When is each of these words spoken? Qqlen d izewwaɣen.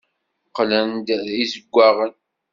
Qqlen 0.47 0.91
d 1.05 1.07
izewwaɣen. 1.43 2.13